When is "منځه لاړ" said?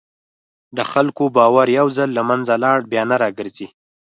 2.29-2.77